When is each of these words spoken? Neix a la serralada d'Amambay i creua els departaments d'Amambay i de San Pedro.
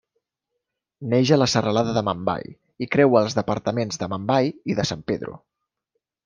Neix 1.09 1.31
a 1.35 1.37
la 1.41 1.47
serralada 1.53 1.93
d'Amambay 1.97 2.47
i 2.85 2.87
creua 2.95 3.21
els 3.27 3.37
departaments 3.41 4.01
d'Amambay 4.05 4.51
i 4.75 4.79
de 4.81 4.87
San 4.95 5.05
Pedro. 5.13 5.39